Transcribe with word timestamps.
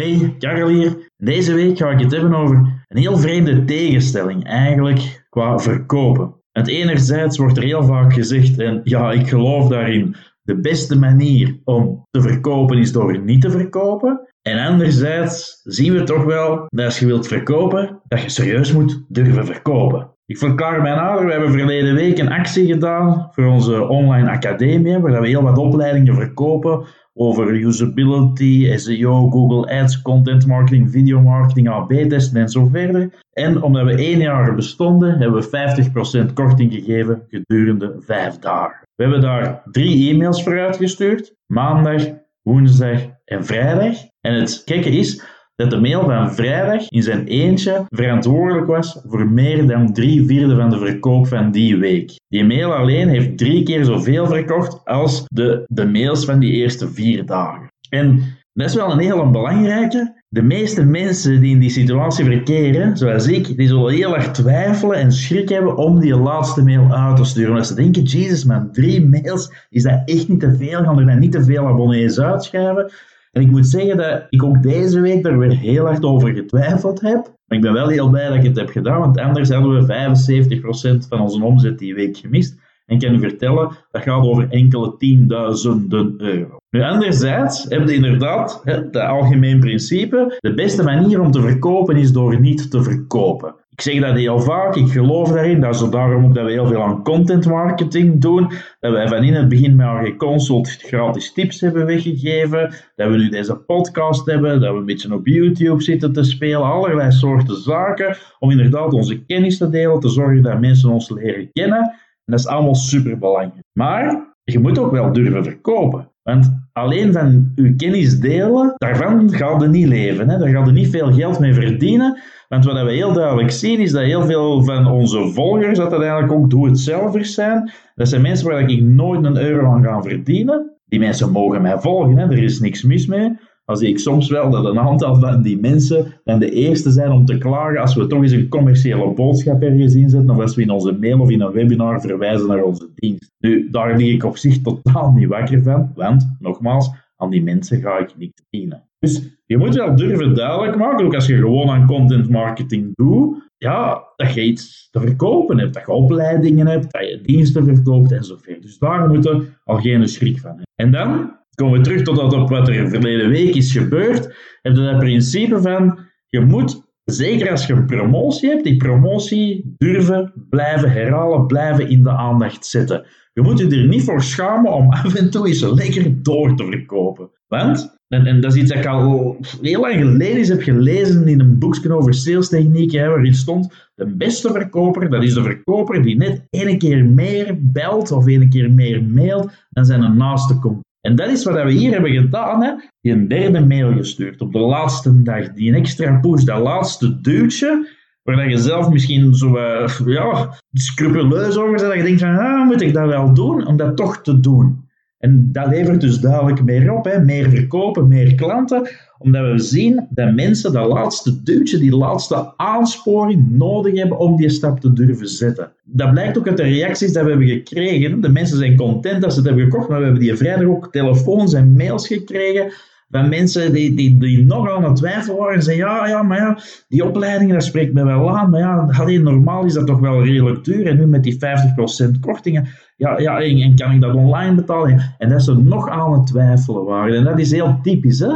Hey, 0.00 0.34
Karel 0.38 0.68
hier. 0.68 1.08
Deze 1.16 1.54
week 1.54 1.78
ga 1.78 1.90
ik 1.90 2.00
het 2.00 2.12
hebben 2.12 2.34
over 2.34 2.84
een 2.88 2.98
heel 2.98 3.16
vreemde 3.16 3.64
tegenstelling 3.64 4.44
eigenlijk 4.44 5.26
qua 5.28 5.58
verkopen. 5.58 6.34
Het 6.52 6.68
enerzijds 6.68 7.38
wordt 7.38 7.56
er 7.56 7.62
heel 7.62 7.84
vaak 7.84 8.12
gezegd, 8.12 8.58
en 8.58 8.80
ja, 8.84 9.12
ik 9.12 9.28
geloof 9.28 9.68
daarin, 9.68 10.16
de 10.42 10.60
beste 10.60 10.98
manier 10.98 11.60
om 11.64 12.06
te 12.10 12.20
verkopen 12.20 12.78
is 12.78 12.92
door 12.92 13.18
niet 13.18 13.40
te 13.40 13.50
verkopen. 13.50 14.28
En 14.42 14.58
anderzijds 14.58 15.60
zien 15.62 15.92
we 15.92 16.02
toch 16.02 16.24
wel 16.24 16.66
dat 16.68 16.84
als 16.84 16.98
je 16.98 17.06
wilt 17.06 17.26
verkopen, 17.26 18.00
dat 18.08 18.22
je 18.22 18.28
serieus 18.28 18.72
moet 18.72 19.04
durven 19.08 19.46
verkopen. 19.46 20.14
Ik 20.30 20.38
verklaar 20.38 20.82
mij 20.82 20.94
nader, 20.94 21.26
we 21.26 21.32
hebben 21.32 21.50
verleden 21.50 21.94
week 21.94 22.18
een 22.18 22.32
actie 22.32 22.66
gedaan 22.66 23.28
voor 23.30 23.46
onze 23.46 23.88
online 23.88 24.30
academie, 24.30 24.98
waar 24.98 25.20
we 25.20 25.28
heel 25.28 25.42
wat 25.42 25.58
opleidingen 25.58 26.14
verkopen 26.14 26.86
over 27.14 27.54
usability, 27.54 28.76
SEO, 28.76 29.30
Google 29.30 29.80
Ads, 29.80 30.02
content 30.02 30.46
marketing, 30.46 30.90
video 30.90 31.20
marketing, 31.20 31.68
AB-testen 31.68 32.40
en 32.40 32.48
zo 32.48 32.66
verder. 32.66 33.22
En 33.32 33.62
omdat 33.62 33.84
we 33.84 33.94
één 33.94 34.18
jaar 34.18 34.54
bestonden, 34.54 35.18
hebben 35.18 35.40
we 35.40 36.28
50% 36.30 36.32
korting 36.32 36.72
gegeven 36.72 37.22
gedurende 37.28 37.96
vijf 37.98 38.38
dagen. 38.38 38.80
We 38.94 39.02
hebben 39.02 39.20
daar 39.20 39.62
drie 39.70 40.10
e-mails 40.10 40.42
voor 40.42 40.60
uitgestuurd, 40.60 41.34
maandag, 41.46 42.02
woensdag 42.42 43.00
en 43.24 43.44
vrijdag. 43.44 43.96
En 44.20 44.34
het 44.34 44.62
gekke 44.64 44.90
is, 44.90 45.24
dat 45.60 45.70
de 45.70 45.80
mail 45.80 46.04
van 46.04 46.34
vrijdag 46.34 46.88
in 46.88 47.02
zijn 47.02 47.26
eentje 47.26 47.84
verantwoordelijk 47.88 48.66
was 48.66 49.00
voor 49.06 49.26
meer 49.26 49.66
dan 49.66 49.92
drie 49.92 50.26
vierde 50.26 50.56
van 50.56 50.70
de 50.70 50.78
verkoop 50.78 51.26
van 51.26 51.50
die 51.50 51.76
week. 51.76 52.20
Die 52.28 52.44
mail 52.44 52.74
alleen 52.74 53.08
heeft 53.08 53.38
drie 53.38 53.62
keer 53.62 53.84
zoveel 53.84 54.26
verkocht 54.26 54.84
als 54.84 55.24
de, 55.26 55.64
de 55.66 55.86
mails 55.86 56.24
van 56.24 56.38
die 56.38 56.52
eerste 56.52 56.88
vier 56.88 57.26
dagen. 57.26 57.72
En 57.88 58.22
dat 58.52 58.68
is 58.68 58.74
wel 58.74 58.92
een 58.92 58.98
hele 58.98 59.30
belangrijke. 59.30 60.18
De 60.28 60.42
meeste 60.42 60.84
mensen 60.84 61.40
die 61.40 61.54
in 61.54 61.60
die 61.60 61.70
situatie 61.70 62.24
verkeren, 62.24 62.96
zoals 62.96 63.26
ik, 63.26 63.56
die 63.56 63.68
zullen 63.68 63.94
heel 63.94 64.16
erg 64.16 64.30
twijfelen 64.30 64.96
en 64.96 65.12
schrik 65.12 65.48
hebben 65.48 65.76
om 65.76 66.00
die 66.00 66.16
laatste 66.16 66.62
mail 66.62 66.92
uit 66.92 67.16
te 67.16 67.24
sturen. 67.24 67.50
Omdat 67.50 67.66
ze 67.66 67.74
denken, 67.74 68.02
jezus 68.02 68.44
man, 68.44 68.72
drie 68.72 69.06
mails, 69.06 69.52
is 69.70 69.82
dat 69.82 70.02
echt 70.04 70.28
niet 70.28 70.40
te 70.40 70.54
veel? 70.54 70.82
Gaan 70.82 70.98
er 70.98 71.06
dan 71.06 71.18
niet 71.18 71.32
te 71.32 71.44
veel 71.44 71.66
abonnees 71.66 72.20
uitschrijven? 72.20 72.90
En 73.30 73.42
ik 73.42 73.50
moet 73.50 73.66
zeggen 73.66 73.96
dat 73.96 74.26
ik 74.28 74.42
ook 74.42 74.62
deze 74.62 75.00
week 75.00 75.22
daar 75.22 75.38
weer 75.38 75.56
heel 75.56 75.84
hard 75.84 76.04
over 76.04 76.34
getwijfeld 76.34 77.00
heb. 77.00 77.38
Maar 77.46 77.58
ik 77.58 77.60
ben 77.60 77.72
wel 77.72 77.88
heel 77.88 78.08
blij 78.08 78.28
dat 78.28 78.36
ik 78.36 78.42
het 78.42 78.56
heb 78.56 78.68
gedaan, 78.68 79.00
want 79.00 79.18
anders 79.18 79.50
hadden 79.50 79.86
we 79.86 80.94
75% 80.96 81.08
van 81.08 81.20
onze 81.20 81.44
omzet 81.44 81.78
die 81.78 81.94
week 81.94 82.16
gemist. 82.16 82.58
En 82.86 82.96
ik 82.96 83.02
kan 83.02 83.14
u 83.14 83.18
vertellen, 83.18 83.76
dat 83.90 84.02
gaat 84.02 84.24
over 84.24 84.50
enkele 84.50 84.96
tienduizenden 84.96 86.14
euro. 86.18 86.56
Nu, 86.70 86.82
anderzijds 86.82 87.66
hebben 87.68 87.88
we 87.88 87.94
inderdaad 87.94 88.60
het 88.64 88.96
algemeen 88.96 89.60
principe: 89.60 90.36
de 90.40 90.54
beste 90.54 90.82
manier 90.82 91.20
om 91.20 91.30
te 91.30 91.40
verkopen 91.40 91.96
is 91.96 92.12
door 92.12 92.40
niet 92.40 92.70
te 92.70 92.82
verkopen. 92.82 93.54
Ik 93.80 93.86
zeg 93.86 94.00
dat 94.00 94.16
heel 94.16 94.40
vaak, 94.40 94.74
ik 94.74 94.88
geloof 94.88 95.28
daarin. 95.32 95.60
Dat 95.60 95.74
is 95.74 95.90
daarom 95.90 96.24
ook 96.24 96.34
dat 96.34 96.44
we 96.44 96.50
heel 96.50 96.66
veel 96.66 96.82
aan 96.82 97.02
content 97.02 97.46
marketing 97.46 98.20
doen. 98.20 98.52
Dat 98.80 98.92
wij 98.92 99.08
van 99.08 99.24
in 99.24 99.34
het 99.34 99.48
begin 99.48 99.76
met 99.76 99.86
AG 99.86 100.16
Consult 100.16 100.68
gratis 100.68 101.32
tips 101.32 101.60
hebben 101.60 101.86
weggegeven. 101.86 102.74
Dat 102.96 103.10
we 103.10 103.16
nu 103.16 103.28
deze 103.28 103.56
podcast 103.56 104.26
hebben. 104.26 104.60
Dat 104.60 104.72
we 104.72 104.78
een 104.78 104.84
beetje 104.84 105.14
op 105.14 105.26
YouTube 105.26 105.82
zitten 105.82 106.12
te 106.12 106.22
spelen. 106.22 106.62
Allerlei 106.62 107.12
soorten 107.12 107.56
zaken. 107.56 108.16
Om 108.38 108.50
inderdaad 108.50 108.92
onze 108.92 109.24
kennis 109.24 109.58
te 109.58 109.70
delen. 109.70 110.00
Te 110.00 110.08
zorgen 110.08 110.42
dat 110.42 110.60
mensen 110.60 110.90
ons 110.90 111.10
leren 111.10 111.52
kennen. 111.52 111.80
En 111.80 112.24
dat 112.24 112.38
is 112.38 112.46
allemaal 112.46 112.74
super 112.74 113.18
belangrijk. 113.18 113.64
Maar 113.72 114.34
je 114.44 114.58
moet 114.58 114.78
ook 114.78 114.92
wel 114.92 115.12
durven 115.12 115.44
verkopen. 115.44 116.10
Want 116.22 116.68
alleen 116.72 117.12
van 117.12 117.52
je 117.54 117.74
kennis 117.76 118.18
delen, 118.18 118.74
daarvan 118.76 119.32
gaat 119.32 119.62
je 119.62 119.68
niet 119.68 119.88
leven. 119.88 120.28
Hè? 120.28 120.38
Daar 120.38 120.48
gaat 120.48 120.66
je 120.66 120.72
niet 120.72 120.90
veel 120.90 121.12
geld 121.12 121.38
mee 121.38 121.54
verdienen. 121.54 122.20
Want 122.52 122.64
wat 122.64 122.84
we 122.84 122.92
heel 122.92 123.12
duidelijk 123.12 123.50
zien, 123.50 123.78
is 123.78 123.92
dat 123.92 124.02
heel 124.02 124.24
veel 124.24 124.64
van 124.64 124.86
onze 124.86 125.28
volgers, 125.28 125.78
dat 125.78 125.92
eigenlijk 125.92 126.32
ook 126.32 126.50
doe-het-zelvers 126.50 127.34
zijn. 127.34 127.70
Dat 127.94 128.08
zijn 128.08 128.22
mensen 128.22 128.48
waar 128.48 128.70
ik 128.70 128.82
nooit 128.82 129.24
een 129.24 129.36
euro 129.36 129.66
aan 129.66 129.82
ga 129.82 130.02
verdienen. 130.02 130.76
Die 130.86 130.98
mensen 130.98 131.30
mogen 131.30 131.62
mij 131.62 131.78
volgen, 131.78 132.16
hè? 132.16 132.24
er 132.24 132.42
is 132.42 132.60
niks 132.60 132.82
mis 132.82 133.06
mee. 133.06 133.36
Dan 133.64 133.76
zie 133.76 133.88
ik 133.88 133.98
soms 133.98 134.28
wel 134.28 134.50
dat 134.50 134.64
een 134.64 134.78
aantal 134.78 135.16
van 135.16 135.42
die 135.42 135.60
mensen 135.60 136.20
dan 136.24 136.38
de 136.38 136.50
eerste 136.50 136.90
zijn 136.90 137.10
om 137.10 137.24
te 137.24 137.38
klagen 137.38 137.80
als 137.80 137.94
we 137.94 138.06
toch 138.06 138.22
eens 138.22 138.32
een 138.32 138.48
commerciële 138.48 139.12
boodschap 139.12 139.62
ergens 139.62 139.94
inzetten 139.94 140.30
of 140.30 140.40
als 140.40 140.54
we 140.54 140.62
in 140.62 140.70
onze 140.70 140.92
mail 140.92 141.20
of 141.20 141.30
in 141.30 141.40
een 141.40 141.52
webinar 141.52 142.00
verwijzen 142.00 142.48
naar 142.48 142.62
onze 142.62 142.90
dienst. 142.94 143.32
Nu, 143.38 143.70
daar 143.70 143.96
lig 143.96 144.14
ik 144.14 144.24
op 144.24 144.36
zich 144.36 144.60
totaal 144.60 145.12
niet 145.12 145.28
wakker 145.28 145.62
van, 145.62 145.92
want, 145.94 146.36
nogmaals, 146.38 146.90
aan 147.16 147.30
die 147.30 147.42
mensen 147.42 147.80
ga 147.80 147.98
ik 147.98 148.16
niet 148.16 148.42
dienen. 148.50 148.89
Dus 149.00 149.38
je 149.46 149.58
moet 149.58 149.74
wel 149.74 149.96
durven 149.96 150.34
duidelijk 150.34 150.76
maken, 150.76 151.04
ook 151.04 151.14
als 151.14 151.26
je 151.26 151.36
gewoon 151.36 151.68
aan 151.68 151.86
content 151.86 152.28
marketing 152.28 152.92
doet, 152.94 153.50
ja, 153.58 154.04
dat 154.16 154.34
je 154.34 154.42
iets 154.42 154.88
te 154.90 155.00
verkopen 155.00 155.58
hebt, 155.58 155.74
dat 155.74 155.86
je 155.86 155.92
opleidingen 155.92 156.66
hebt, 156.66 156.92
dat 156.92 157.08
je 157.08 157.20
diensten 157.22 157.64
verkoopt 157.64 158.12
enzovoort. 158.12 158.62
Dus 158.62 158.78
daar 158.78 159.08
moet 159.08 159.24
je 159.24 159.46
al 159.64 159.76
geen 159.76 160.08
schrik 160.08 160.38
van 160.38 160.48
hebben. 160.48 160.66
En 160.74 160.90
dan 160.90 161.36
komen 161.54 161.78
we 161.78 161.84
terug 161.84 162.02
tot 162.02 162.32
op 162.32 162.48
wat 162.48 162.68
er 162.68 162.88
verleden 162.88 163.28
week 163.28 163.54
is 163.54 163.72
gebeurd. 163.72 164.24
Heb 164.62 164.76
je 164.76 164.82
dat 164.82 164.98
principe 164.98 165.60
van, 165.60 165.98
je 166.26 166.40
moet, 166.40 166.82
zeker 167.04 167.50
als 167.50 167.66
je 167.66 167.72
een 167.72 167.86
promotie 167.86 168.48
hebt, 168.48 168.64
die 168.64 168.76
promotie 168.76 169.74
durven 169.76 170.32
blijven 170.48 170.92
herhalen, 170.92 171.46
blijven 171.46 171.88
in 171.88 172.02
de 172.02 172.10
aandacht 172.10 172.66
zetten. 172.66 173.06
Je 173.32 173.42
moet 173.42 173.58
je 173.58 173.66
er 173.66 173.86
niet 173.86 174.04
voor 174.04 174.22
schamen 174.22 174.72
om 174.72 174.92
af 174.92 175.14
en 175.14 175.30
toe 175.30 175.46
eens 175.46 175.62
lekker 175.62 176.22
door 176.22 176.56
te 176.56 176.64
verkopen. 176.64 177.30
Want 177.54 177.98
en, 178.08 178.26
en, 178.26 178.40
dat 178.40 178.54
is 178.54 178.60
iets 178.60 178.70
dat 178.70 178.78
ik 178.78 178.86
al 178.86 179.36
heel 179.60 179.80
lang 179.80 179.94
geleden 179.94 180.46
heb 180.46 180.62
gelezen 180.62 181.28
in 181.28 181.40
een 181.40 181.58
boekje 181.58 181.94
over 181.94 182.14
salestechnieken, 182.14 183.08
waarin 183.08 183.34
stond, 183.34 183.90
de 183.94 184.06
beste 184.06 184.52
verkoper, 184.52 185.10
dat 185.10 185.22
is 185.22 185.34
de 185.34 185.42
verkoper 185.42 186.02
die 186.02 186.16
net 186.16 186.46
één 186.50 186.78
keer 186.78 187.04
meer 187.04 187.56
belt 187.58 188.12
of 188.12 188.26
één 188.26 188.48
keer 188.48 188.70
meer 188.70 189.02
mailt 189.02 189.52
dan 189.70 189.84
zijn 189.84 190.16
naaste 190.16 190.58
komt. 190.58 190.84
En 191.00 191.16
dat 191.16 191.28
is 191.28 191.44
wat 191.44 191.62
we 191.62 191.72
hier 191.72 191.92
hebben 191.92 192.10
gedaan. 192.10 192.62
Hè. 192.62 192.72
Die 193.00 193.12
een 193.12 193.28
derde 193.28 193.60
mail 193.66 193.92
gestuurd 193.92 194.40
op 194.40 194.52
de 194.52 194.58
laatste 194.58 195.22
dag. 195.22 195.52
Die 195.52 195.68
een 195.68 195.78
extra 195.78 196.18
push, 196.18 196.42
dat 196.42 196.60
laatste 196.60 197.20
duwtje. 197.20 197.88
Waar 198.22 198.48
je 198.48 198.58
zelf 198.58 198.90
misschien 198.90 199.34
zo 199.34 199.56
uh, 199.56 199.88
ja, 200.06 200.54
scrupuleus 200.72 201.56
over 201.56 201.70
bent. 201.70 201.80
Dat 201.80 201.94
je 201.94 202.02
denkt 202.02 202.20
van, 202.20 202.38
ah, 202.38 202.66
moet 202.66 202.80
ik 202.80 202.94
dat 202.94 203.08
wel 203.08 203.34
doen? 203.34 203.66
Om 203.66 203.76
dat 203.76 203.96
toch 203.96 204.22
te 204.22 204.40
doen. 204.40 204.88
En 205.20 205.48
dat 205.52 205.66
levert 205.66 206.00
dus 206.00 206.18
duidelijk 206.18 206.64
meer 206.64 206.92
op. 206.92 207.04
Hè? 207.04 207.24
Meer 207.24 207.50
verkopen, 207.50 208.08
meer 208.08 208.34
klanten. 208.34 208.88
Omdat 209.18 209.52
we 209.52 209.58
zien 209.58 210.06
dat 210.10 210.34
mensen 210.34 210.72
dat 210.72 210.88
laatste 210.88 211.42
duwtje, 211.42 211.78
die 211.78 211.96
laatste 211.96 212.52
aansporing 212.56 213.50
nodig 213.50 213.94
hebben 213.94 214.18
om 214.18 214.36
die 214.36 214.48
stap 214.48 214.80
te 214.80 214.92
durven 214.92 215.28
zetten. 215.28 215.72
Dat 215.84 216.10
blijkt 216.10 216.38
ook 216.38 216.48
uit 216.48 216.56
de 216.56 216.62
reacties 216.62 217.12
die 217.12 217.22
we 217.22 217.28
hebben 217.28 217.48
gekregen. 217.48 218.20
De 218.20 218.28
mensen 218.28 218.58
zijn 218.58 218.76
content 218.76 219.22
dat 219.22 219.32
ze 219.32 219.38
het 219.38 219.48
hebben 219.48 219.64
gekocht, 219.64 219.88
maar 219.88 219.98
we 219.98 220.04
hebben 220.04 220.22
die 220.22 220.36
vrijdag 220.36 220.66
ook 220.66 220.92
telefoons 220.92 221.52
en 221.52 221.72
mails 221.76 222.06
gekregen 222.06 222.72
van 223.10 223.28
mensen 223.28 223.72
die, 223.72 223.94
die, 223.94 224.18
die 224.18 224.44
nog 224.44 224.70
aan 224.70 224.84
het 224.84 224.96
twijfelen 224.96 225.36
waren 225.36 225.54
en 225.54 225.62
zeggen, 225.62 225.84
ja, 225.84 226.06
ja, 226.06 226.22
maar 226.22 226.38
ja, 226.38 226.58
die 226.88 227.04
opleidingen, 227.04 227.54
dat 227.54 227.64
spreekt 227.64 227.92
me 227.92 228.04
wel 228.04 228.38
aan, 228.38 228.50
maar 228.50 228.60
ja, 228.60 228.88
alleen 228.98 229.22
normaal 229.22 229.64
is 229.64 229.72
dat 229.72 229.86
toch 229.86 230.00
wel 230.00 230.24
redelijk 230.24 230.64
duur 230.64 230.86
en 230.86 230.96
nu 230.96 231.06
met 231.06 231.22
die 231.22 231.34
50% 231.34 232.20
kortingen, 232.20 232.68
ja, 232.96 233.18
ja 233.18 233.40
en, 233.40 233.74
kan 233.74 233.92
ik 233.92 234.00
dat 234.00 234.14
online 234.14 234.54
betalen? 234.54 235.14
En 235.18 235.28
dat 235.28 235.42
ze 235.42 235.54
nog 235.54 235.88
aan 235.88 236.12
het 236.12 236.26
twijfelen 236.26 236.84
waren. 236.84 237.16
En 237.16 237.24
dat 237.24 237.38
is 237.38 237.50
heel 237.50 237.78
typisch, 237.82 238.18
hè. 238.18 238.32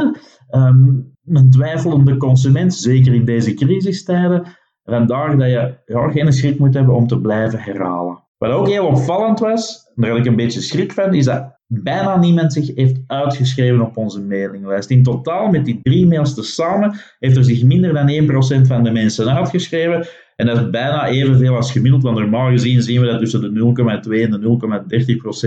Um, 0.51 1.13
een 1.25 1.51
twijfelende 1.51 2.17
consument, 2.17 2.73
zeker 2.73 3.13
in 3.13 3.25
deze 3.25 3.53
crisistijden, 3.53 4.43
vandaar 4.83 5.37
dat 5.37 5.47
je 5.47 5.77
ja, 5.85 6.09
geen 6.11 6.33
schrik 6.33 6.59
moet 6.59 6.73
hebben 6.73 6.95
om 6.95 7.07
te 7.07 7.19
blijven 7.19 7.59
herhalen. 7.59 8.23
Wat 8.37 8.51
ook 8.51 8.67
heel 8.67 8.85
opvallend 8.85 9.39
was, 9.39 9.91
daar 9.95 10.09
had 10.09 10.19
ik 10.19 10.25
een 10.25 10.35
beetje 10.35 10.61
schrik 10.61 10.91
van, 10.91 11.13
is 11.13 11.25
dat 11.25 11.54
bijna 11.67 12.17
niemand 12.17 12.53
zich 12.53 12.75
heeft 12.75 13.03
uitgeschreven 13.07 13.81
op 13.81 13.97
onze 13.97 14.21
mailinglijst. 14.21 14.89
In 14.89 15.03
totaal, 15.03 15.49
met 15.49 15.65
die 15.65 15.79
drie 15.81 16.05
mails 16.05 16.33
tezamen, 16.33 16.95
heeft 17.19 17.37
er 17.37 17.43
zich 17.43 17.63
minder 17.63 17.93
dan 17.93 18.63
1% 18.63 18.67
van 18.67 18.83
de 18.83 18.91
mensen 18.91 19.35
uitgeschreven. 19.35 20.07
En 20.35 20.45
dat 20.45 20.57
is 20.57 20.69
bijna 20.69 21.07
evenveel 21.07 21.55
als 21.55 21.71
gemiddeld, 21.71 22.03
want 22.03 22.17
normaal 22.17 22.49
gezien 22.49 22.81
zien 22.81 23.01
we 23.01 23.07
dat 23.07 23.19
tussen 23.19 23.41
de 23.41 23.73
0,2 24.09 24.21
en 24.21 24.31
de 24.31 24.39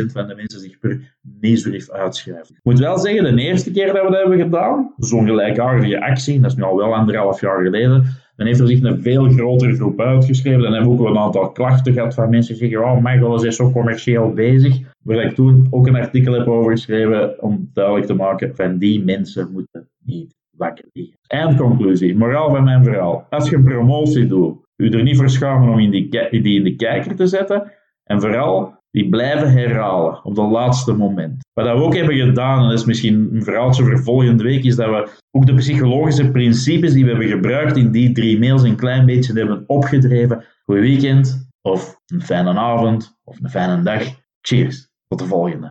0,30% 0.06 0.12
van 0.12 0.26
de 0.26 0.35
mensen 0.35 0.61
zich 0.61 0.79
per 0.79 1.17
nieuwsbrief 1.41 1.91
uitschrijven. 1.91 2.55
Ik 2.55 2.61
moet 2.62 2.79
wel 2.79 2.99
zeggen, 2.99 3.37
de 3.37 3.43
eerste 3.43 3.71
keer 3.71 3.87
dat 3.87 3.94
we 3.94 4.11
dat 4.11 4.21
hebben 4.21 4.38
gedaan, 4.38 4.94
zo'n 4.97 5.26
gelijkaardige 5.26 6.00
actie, 6.00 6.41
dat 6.41 6.50
is 6.50 6.56
nu 6.56 6.62
al 6.62 6.76
wel 6.76 6.94
anderhalf 6.94 7.41
jaar 7.41 7.62
geleden, 7.62 8.05
dan 8.38 8.46
heeft 8.46 8.61
er 8.61 8.67
zich 8.67 8.82
een 8.82 9.02
veel 9.02 9.29
grotere 9.31 9.75
groep 9.75 10.00
uitgeschreven. 10.00 10.62
Dan 10.62 10.73
hebben 10.73 10.96
we 10.96 11.02
ook 11.02 11.08
een 11.08 11.19
aantal 11.19 11.52
klachten 11.52 11.93
gehad 11.93 12.14
van 12.14 12.31
mensen 12.31 12.58
die 12.58 12.69
zeggen, 12.69 12.88
oh 12.88 13.20
god, 13.20 13.44
is 13.44 13.56
zo 13.56 13.70
commercieel 13.70 14.32
bezig. 14.32 14.79
Waar 15.05 15.25
ik 15.25 15.35
toen 15.35 15.67
ook 15.70 15.87
een 15.87 15.96
artikel 15.96 16.32
heb 16.32 16.46
over 16.46 16.70
geschreven 16.70 17.43
om 17.43 17.70
duidelijk 17.73 18.06
te 18.06 18.14
maken 18.14 18.56
van 18.56 18.79
die 18.79 19.05
mensen 19.05 19.52
moeten 19.52 19.88
niet 20.05 20.35
wakker 20.56 20.85
liggen. 20.93 21.17
Eindconclusie, 21.26 22.17
moraal 22.17 22.50
van 22.50 22.64
mijn 22.64 22.85
verhaal. 22.85 23.26
Als 23.31 23.50
je 23.50 23.56
een 23.56 23.64
promotie 23.64 24.26
doet, 24.26 24.56
u 24.76 24.90
er 24.90 25.02
niet 25.02 25.17
voor 25.17 25.31
schamen 25.31 25.73
om 25.73 25.79
in 25.79 25.90
die, 25.90 26.08
die 26.31 26.58
in 26.58 26.64
de 26.64 26.76
kijker 26.76 27.14
te 27.14 27.26
zetten. 27.26 27.73
En 28.05 28.20
vooral, 28.20 28.78
die 28.90 29.08
blijven 29.08 29.52
herhalen 29.52 30.25
op 30.25 30.35
dat 30.35 30.50
laatste 30.50 30.93
moment. 30.93 31.46
Wat 31.52 31.67
we 31.67 31.73
ook 31.73 31.94
hebben 31.94 32.17
gedaan, 32.17 32.62
en 32.62 32.69
dat 32.69 32.79
is 32.79 32.85
misschien 32.85 33.29
een 33.32 33.43
verhaaltje 33.43 33.85
voor 33.85 34.02
volgende 34.02 34.43
week, 34.43 34.64
is 34.64 34.76
dat 34.76 34.88
we 34.88 35.11
ook 35.31 35.46
de 35.46 35.55
psychologische 35.55 36.31
principes 36.31 36.93
die 36.93 37.05
we 37.05 37.11
hebben 37.11 37.29
gebruikt 37.29 37.76
in 37.76 37.90
die 37.90 38.12
drie 38.12 38.38
mails 38.38 38.62
een 38.62 38.76
klein 38.76 39.06
beetje 39.06 39.32
hebben 39.32 39.64
opgedreven. 39.67 40.44
Goed 40.64 40.79
weekend, 40.79 41.49
of 41.62 42.00
een 42.06 42.23
fijne 42.23 42.55
avond, 42.55 43.19
of 43.25 43.40
een 43.40 43.50
fijne 43.50 43.82
dag. 43.82 44.02
Cheers, 44.40 44.88
tot 45.08 45.19
de 45.19 45.26
volgende. 45.26 45.70